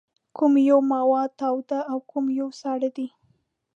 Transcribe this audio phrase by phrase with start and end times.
[0.37, 3.07] کوم یو مواد تاوده او کوم یو ساړه دي؟